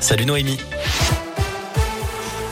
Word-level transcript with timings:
Salut 0.00 0.24
Noémie. 0.24 0.56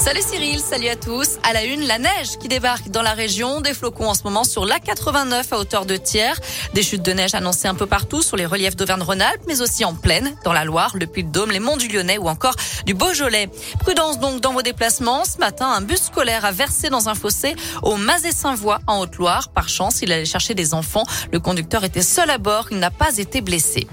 Salut 0.08 0.22
Cyril, 0.26 0.58
salut 0.58 0.88
à 0.88 0.96
tous. 0.96 1.36
À 1.42 1.52
la 1.52 1.64
une, 1.64 1.86
la 1.86 1.98
neige 1.98 2.38
qui 2.40 2.48
débarque 2.48 2.88
dans 2.88 3.02
la 3.02 3.12
région, 3.12 3.60
des 3.60 3.74
flocons 3.74 4.08
en 4.08 4.14
ce 4.14 4.22
moment 4.22 4.42
sur 4.42 4.64
l'A89 4.64 5.52
à 5.52 5.58
hauteur 5.58 5.84
de 5.84 5.98
Thiers, 5.98 6.32
des 6.72 6.82
chutes 6.82 7.02
de 7.02 7.12
neige 7.12 7.34
annoncées 7.34 7.68
un 7.68 7.74
peu 7.74 7.84
partout 7.84 8.22
sur 8.22 8.38
les 8.38 8.46
reliefs 8.46 8.74
d'Auvergne-Rhône-Alpes, 8.74 9.42
mais 9.46 9.60
aussi 9.60 9.84
en 9.84 9.92
plaine, 9.92 10.34
dans 10.44 10.54
la 10.54 10.64
Loire, 10.64 10.92
le 10.94 11.06
Puy-de-Dôme, 11.06 11.50
les 11.50 11.60
monts 11.60 11.76
du 11.76 11.88
Lyonnais 11.88 12.16
ou 12.16 12.26
encore 12.26 12.54
du 12.86 12.94
Beaujolais. 12.94 13.50
Prudence 13.80 14.18
donc 14.18 14.40
dans 14.40 14.54
vos 14.54 14.62
déplacements. 14.62 15.26
Ce 15.26 15.36
matin, 15.36 15.66
un 15.66 15.82
bus 15.82 16.04
scolaire 16.04 16.46
a 16.46 16.52
versé 16.52 16.88
dans 16.88 17.10
un 17.10 17.14
fossé 17.14 17.54
au 17.82 17.96
Mazet-Saint-Voix 17.96 18.78
en 18.86 19.00
Haute-Loire. 19.00 19.50
Par 19.50 19.68
chance, 19.68 20.00
il 20.00 20.10
allait 20.10 20.24
chercher 20.24 20.54
des 20.54 20.72
enfants. 20.72 21.04
Le 21.32 21.38
conducteur 21.38 21.84
était 21.84 22.00
seul 22.00 22.30
à 22.30 22.38
bord, 22.38 22.68
il 22.70 22.78
n'a 22.78 22.90
pas 22.90 23.18
été 23.18 23.42
blessé. 23.42 23.86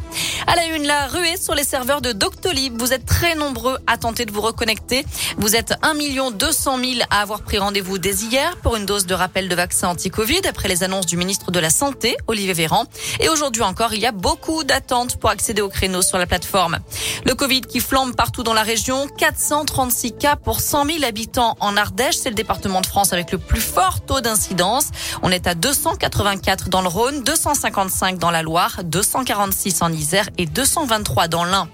À 0.47 0.55
la 0.55 0.67
une, 0.67 0.87
la 0.87 1.07
ruée 1.07 1.35
sur 1.35 1.55
les 1.55 1.65
serveurs 1.65 1.99
de 1.99 2.13
Doctolib. 2.13 2.79
Vous 2.79 2.93
êtes 2.93 3.05
très 3.05 3.35
nombreux 3.35 3.79
à 3.85 3.97
tenter 3.97 4.25
de 4.25 4.31
vous 4.31 4.39
reconnecter. 4.39 5.05
Vous 5.37 5.57
êtes 5.57 5.73
1 5.81 6.04
200 6.05 6.77
000 6.77 6.91
à 7.09 7.21
avoir 7.21 7.41
pris 7.41 7.57
rendez-vous 7.57 7.97
dès 7.97 8.13
hier 8.13 8.57
pour 8.57 8.75
une 8.75 8.85
dose 8.85 9.07
de 9.07 9.15
rappel 9.15 9.49
de 9.49 9.55
vaccin 9.55 9.87
anti-Covid 9.87 10.41
après 10.47 10.67
les 10.69 10.83
annonces 10.83 11.07
du 11.07 11.17
ministre 11.17 11.49
de 11.49 11.59
la 11.59 11.71
Santé, 11.71 12.15
Olivier 12.27 12.53
Véran. 12.53 12.85
Et 13.19 13.27
aujourd'hui 13.27 13.63
encore, 13.63 13.93
il 13.93 14.01
y 14.01 14.05
a 14.05 14.11
beaucoup 14.11 14.63
d'attentes 14.63 15.17
pour 15.17 15.31
accéder 15.31 15.63
aux 15.63 15.69
créneaux 15.69 16.03
sur 16.03 16.19
la 16.19 16.27
plateforme. 16.27 16.77
Le 17.25 17.33
Covid 17.33 17.61
qui 17.61 17.79
flambe 17.79 18.15
partout 18.15 18.43
dans 18.43 18.53
la 18.53 18.61
région. 18.61 19.07
436 19.17 20.13
cas 20.13 20.35
pour 20.35 20.59
100 20.59 20.85
000 20.85 21.03
habitants 21.03 21.57
en 21.59 21.75
Ardèche. 21.75 22.17
C'est 22.17 22.29
le 22.29 22.35
département 22.35 22.81
de 22.81 22.85
France 22.85 23.11
avec 23.11 23.31
le 23.31 23.39
plus 23.39 23.61
fort 23.61 24.05
taux 24.05 24.21
d'incidence. 24.21 24.89
On 25.23 25.31
est 25.31 25.47
à 25.47 25.55
284 25.55 26.69
dans 26.69 26.81
le 26.81 26.87
Rhône, 26.87 27.23
255 27.23 28.19
dans 28.19 28.31
la 28.31 28.43
Loire, 28.43 28.83
246 28.83 29.81
en 29.81 29.91
Isère 29.91 30.29
et 30.37 30.45
223 30.45 31.27
dans 31.29 31.45
l'Ain. 31.45 31.67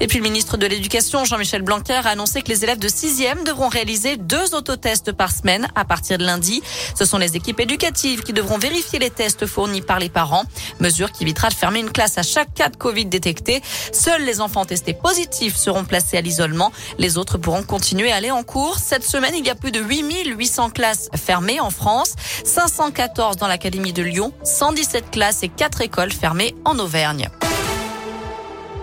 Et 0.00 0.06
puis 0.06 0.18
le 0.18 0.24
ministre 0.24 0.56
de 0.56 0.66
l'Éducation, 0.66 1.24
Jean-Michel 1.24 1.62
Blanquer, 1.62 2.00
a 2.04 2.08
annoncé 2.08 2.42
que 2.42 2.48
les 2.48 2.64
élèves 2.64 2.78
de 2.78 2.88
6e 2.88 3.44
devront 3.44 3.68
réaliser 3.68 4.16
deux 4.16 4.54
autotests 4.54 5.12
par 5.12 5.30
semaine 5.30 5.68
à 5.74 5.84
partir 5.84 6.18
de 6.18 6.24
lundi. 6.24 6.62
Ce 6.94 7.04
sont 7.04 7.18
les 7.18 7.36
équipes 7.36 7.60
éducatives 7.60 8.22
qui 8.22 8.32
devront 8.32 8.58
vérifier 8.58 8.98
les 8.98 9.10
tests 9.10 9.46
fournis 9.46 9.82
par 9.82 9.98
les 9.98 10.08
parents. 10.08 10.44
Mesure 10.80 11.12
qui 11.12 11.24
évitera 11.24 11.48
de 11.48 11.54
fermer 11.54 11.80
une 11.80 11.90
classe 11.90 12.18
à 12.18 12.22
chaque 12.22 12.54
cas 12.54 12.68
de 12.68 12.76
Covid 12.76 13.06
détecté. 13.06 13.62
Seuls 13.92 14.24
les 14.24 14.40
enfants 14.40 14.64
testés 14.64 14.94
positifs 14.94 15.56
seront 15.56 15.84
placés 15.84 16.16
à 16.16 16.20
l'isolement. 16.20 16.72
Les 16.98 17.18
autres 17.18 17.38
pourront 17.38 17.62
continuer 17.62 18.12
à 18.12 18.16
aller 18.16 18.30
en 18.30 18.42
cours. 18.42 18.78
Cette 18.78 19.04
semaine, 19.04 19.34
il 19.36 19.46
y 19.46 19.50
a 19.50 19.54
plus 19.54 19.72
de 19.72 19.80
8800 19.80 20.70
classes 20.70 21.08
fermées 21.14 21.60
en 21.60 21.70
France, 21.70 22.14
514 22.44 23.36
dans 23.36 23.46
l'Académie 23.46 23.92
de 23.92 24.02
Lyon, 24.02 24.32
117 24.44 25.10
classes 25.10 25.42
et 25.42 25.48
4 25.48 25.82
écoles 25.82 26.12
fermées 26.12 26.54
en 26.64 26.78
Auvergne. 26.78 27.28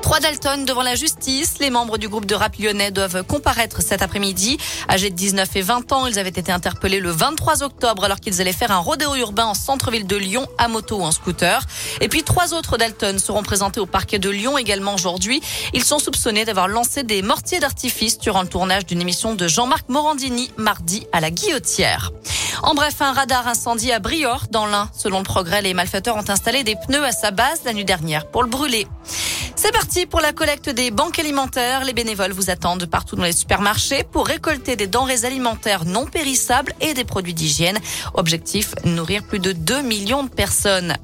Trois 0.01 0.19
Dalton 0.19 0.65
devant 0.65 0.83
la 0.83 0.95
justice. 0.95 1.59
Les 1.59 1.69
membres 1.69 1.97
du 1.97 2.07
groupe 2.07 2.25
de 2.25 2.35
rap 2.35 2.55
lyonnais 2.57 2.91
doivent 2.91 3.23
comparaître 3.23 3.81
cet 3.81 4.01
après-midi. 4.01 4.57
Âgés 4.89 5.09
de 5.09 5.15
19 5.15 5.55
et 5.55 5.61
20 5.61 5.91
ans, 5.91 6.05
ils 6.07 6.17
avaient 6.17 6.29
été 6.29 6.51
interpellés 6.51 6.99
le 6.99 7.11
23 7.11 7.63
octobre 7.63 8.03
alors 8.03 8.19
qu'ils 8.19 8.39
allaient 8.39 8.53
faire 8.53 8.71
un 8.71 8.77
rodéo 8.77 9.15
urbain 9.15 9.45
en 9.45 9.53
centre-ville 9.53 10.07
de 10.07 10.15
Lyon 10.15 10.47
à 10.57 10.67
moto 10.67 10.97
ou 10.97 11.03
en 11.03 11.11
scooter. 11.11 11.61
Et 12.01 12.07
puis 12.07 12.23
trois 12.23 12.53
autres 12.53 12.77
Dalton 12.77 13.19
seront 13.19 13.43
présentés 13.43 13.79
au 13.79 13.85
parquet 13.85 14.19
de 14.19 14.29
Lyon 14.29 14.57
également 14.57 14.93
aujourd'hui. 14.93 15.41
Ils 15.73 15.83
sont 15.83 15.99
soupçonnés 15.99 16.45
d'avoir 16.45 16.67
lancé 16.67 17.03
des 17.03 17.21
mortiers 17.21 17.59
d'artifice 17.59 18.17
durant 18.19 18.41
le 18.41 18.47
tournage 18.47 18.85
d'une 18.85 19.01
émission 19.01 19.35
de 19.35 19.47
Jean-Marc 19.47 19.89
Morandini 19.89 20.51
mardi 20.57 21.05
à 21.11 21.19
la 21.19 21.31
Guillotière. 21.31 22.11
En 22.63 22.73
bref, 22.73 23.01
un 23.01 23.13
radar 23.13 23.47
incendie 23.47 23.91
à 23.91 23.99
Briord 23.99 24.47
dans 24.51 24.65
l'Ain. 24.65 24.89
Selon 24.95 25.19
le 25.19 25.23
progrès, 25.23 25.61
les 25.61 25.73
malfaiteurs 25.73 26.15
ont 26.15 26.29
installé 26.29 26.63
des 26.63 26.75
pneus 26.75 27.05
à 27.05 27.11
sa 27.11 27.31
base 27.31 27.61
la 27.65 27.73
nuit 27.73 27.85
dernière 27.85 28.27
pour 28.27 28.41
le 28.41 28.49
brûler. 28.49 28.87
C'est 29.59 29.71
parti 29.71 30.05
pour 30.05 30.21
la 30.21 30.33
collecte 30.33 30.69
des 30.69 30.91
banques 30.91 31.17
alimentaires. 31.17 31.83
Les 31.83 31.93
bénévoles 31.93 32.31
vous 32.31 32.51
attendent 32.51 32.85
partout 32.85 33.15
dans 33.15 33.23
les 33.23 33.31
supermarchés 33.31 34.03
pour 34.03 34.27
récolter 34.27 34.75
des 34.75 34.85
denrées 34.85 35.25
alimentaires 35.25 35.83
non 35.83 36.05
périssables 36.05 36.73
et 36.79 36.93
des 36.93 37.03
produits 37.03 37.33
d'hygiène. 37.33 37.79
Objectif, 38.13 38.75
nourrir 38.85 39.23
plus 39.23 39.39
de 39.39 39.53
2 39.53 39.81
millions 39.81 40.23
de 40.23 40.29
personnes. 40.29 40.95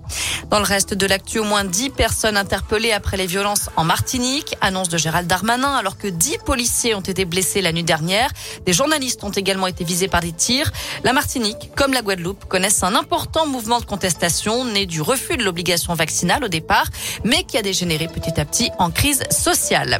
Dans 0.52 0.60
le 0.60 0.66
reste 0.66 0.94
de 0.94 1.08
l'actu, 1.08 1.40
au 1.40 1.44
moins 1.44 1.64
10 1.64 1.90
personnes 1.90 2.38
interpellées 2.38 2.92
après 2.92 3.18
les 3.18 3.26
violences 3.26 3.72
en 3.76 3.86
Martinique. 3.86 4.56
Annonce 4.62 4.88
de 4.88 5.00
Gérald 5.00 5.28
Darmanin 5.28 5.74
alors 5.74 5.98
que 5.98 6.08
10 6.08 6.38
policiers 6.46 6.94
ont 6.94 7.02
été 7.02 7.26
blessés 7.26 7.62
la 7.62 7.72
nuit 7.72 7.84
dernière. 7.84 8.30
Des 8.68 8.74
journalistes 8.74 9.24
ont 9.24 9.32
également 9.32 9.66
été 9.66 9.84
visés 9.84 10.08
par 10.08 10.22
des 10.22 10.32
tirs. 10.32 10.72
La 11.04 11.12
Martinique, 11.12 11.72
comme 11.76 11.92
la 11.92 12.04
Guadeloupe, 12.04 12.46
connaissent 12.46 12.84
un 12.84 12.94
important 12.94 13.48
mouvement 13.48 13.80
de 13.80 13.86
contestation 13.86 14.64
né 14.64 14.86
du 14.86 15.02
refus 15.02 15.38
de 15.38 15.44
l'obligation 15.44 15.96
vaccinale 15.96 16.44
au 16.44 16.50
départ, 16.50 16.86
mais 17.24 17.46
qui 17.46 17.58
a 17.58 17.64
dégénéré 17.64 18.08
petit 18.08 18.40
à 18.40 18.43
petit 18.46 18.72
en 18.80 18.92
crise 18.92 19.24
sociale. 19.30 20.00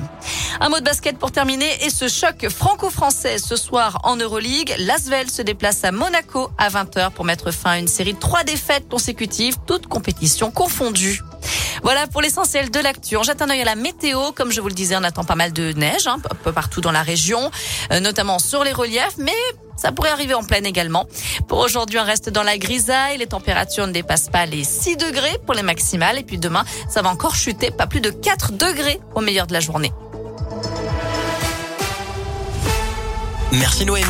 Un 0.60 0.70
mot 0.70 0.80
de 0.80 0.84
basket 0.84 1.18
pour 1.18 1.32
terminer 1.32 1.70
et 1.84 1.90
ce 1.90 2.08
choc 2.08 2.48
franco-français 2.50 3.38
ce 3.38 3.56
soir 3.56 4.00
en 4.04 4.16
Euroleague. 4.16 4.74
L'Asvel 4.80 5.30
se 5.30 5.42
déplace 5.42 5.84
à 5.84 5.92
Monaco 5.92 6.50
à 6.58 6.70
20h 6.70 7.12
pour 7.12 7.26
mettre 7.26 7.52
fin 7.52 7.72
à 7.72 7.78
une 7.78 7.88
série 7.88 8.14
de 8.14 8.20
trois 8.20 8.44
défaites 8.44 8.88
consécutives, 8.90 9.56
toutes 9.66 9.88
compétitions 9.88 10.52
confondues. 10.52 11.22
Voilà 11.82 12.08
pour 12.08 12.22
l'essentiel 12.22 12.72
de 12.72 12.80
l'actu. 12.80 13.18
On 13.18 13.24
jette 13.24 13.42
un 13.42 13.50
œil 13.50 13.62
à 13.62 13.66
la 13.66 13.76
météo. 13.76 14.32
Comme 14.32 14.52
je 14.52 14.62
vous 14.62 14.70
le 14.70 14.74
disais, 14.74 14.96
on 14.96 15.04
attend 15.04 15.24
pas 15.24 15.36
mal 15.36 15.52
de 15.52 15.74
neige 15.74 16.08
hein, 16.08 16.18
un 16.30 16.36
peu 16.36 16.52
partout 16.52 16.82
dans 16.82 16.92
la 16.92 17.04
région, 17.04 17.52
euh, 17.92 18.00
notamment 18.00 18.40
sur 18.40 18.64
les 18.64 18.72
reliefs, 18.72 19.18
mais 19.18 19.34
ça 19.76 19.92
pourrait 19.92 20.10
arriver 20.10 20.34
en 20.34 20.44
pleine 20.44 20.66
également. 20.66 21.06
Pour 21.48 21.60
aujourd'hui, 21.60 22.00
on 22.00 22.04
reste 22.06 22.30
dans 22.30 22.44
la 22.44 22.58
grisaille. 22.58 23.18
Les 23.18 23.28
températures 23.28 23.88
ne 23.88 23.92
dépassent 23.92 24.30
pas 24.30 24.46
les 24.46 24.64
6 24.64 24.98
degrés 24.98 25.38
pour 25.46 25.54
les 25.54 25.64
maximales. 25.64 26.18
Et 26.20 26.24
puis 26.24 26.38
demain, 26.38 26.64
ça 26.90 27.02
va 27.02 27.10
encore 27.10 27.36
chuter, 27.36 27.72
pas 27.72 27.88
plus 27.88 28.02
de 28.02 28.10
4 28.10 28.54
degrés 28.54 29.00
au 29.16 29.22
meilleur 29.22 29.48
de 29.48 29.54
la 29.54 29.60
journée. 29.60 29.92
Merci 33.52 33.86
Noémie. 33.86 34.02